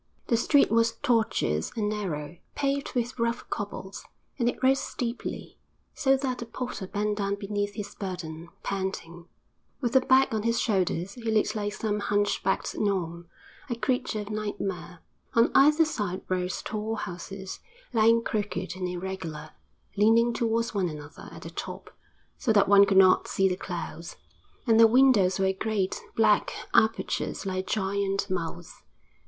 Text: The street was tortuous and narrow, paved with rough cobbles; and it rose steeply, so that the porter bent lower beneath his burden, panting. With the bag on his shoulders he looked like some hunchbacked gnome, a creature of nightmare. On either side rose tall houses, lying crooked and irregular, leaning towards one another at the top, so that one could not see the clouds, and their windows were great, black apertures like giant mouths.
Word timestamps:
The 0.29 0.35
street 0.35 0.71
was 0.71 0.93
tortuous 1.03 1.71
and 1.77 1.87
narrow, 1.87 2.37
paved 2.55 2.95
with 2.95 3.19
rough 3.19 3.47
cobbles; 3.51 4.03
and 4.39 4.49
it 4.49 4.57
rose 4.63 4.79
steeply, 4.79 5.59
so 5.93 6.17
that 6.17 6.39
the 6.39 6.47
porter 6.47 6.87
bent 6.87 7.19
lower 7.19 7.35
beneath 7.35 7.75
his 7.75 7.93
burden, 7.93 8.49
panting. 8.63 9.27
With 9.79 9.93
the 9.93 10.01
bag 10.01 10.33
on 10.33 10.41
his 10.41 10.59
shoulders 10.59 11.13
he 11.13 11.29
looked 11.29 11.53
like 11.53 11.73
some 11.73 11.99
hunchbacked 11.99 12.79
gnome, 12.79 13.27
a 13.69 13.75
creature 13.75 14.21
of 14.21 14.31
nightmare. 14.31 15.01
On 15.35 15.51
either 15.53 15.85
side 15.85 16.23
rose 16.27 16.63
tall 16.63 16.95
houses, 16.95 17.59
lying 17.93 18.23
crooked 18.23 18.75
and 18.75 18.87
irregular, 18.89 19.51
leaning 19.95 20.33
towards 20.33 20.73
one 20.73 20.89
another 20.89 21.29
at 21.31 21.43
the 21.43 21.51
top, 21.51 21.95
so 22.39 22.51
that 22.51 22.67
one 22.67 22.85
could 22.87 22.97
not 22.97 23.27
see 23.27 23.47
the 23.47 23.55
clouds, 23.55 24.15
and 24.65 24.79
their 24.79 24.87
windows 24.87 25.37
were 25.37 25.53
great, 25.53 26.01
black 26.15 26.51
apertures 26.73 27.45
like 27.45 27.67
giant 27.67 28.27
mouths. 28.31 28.81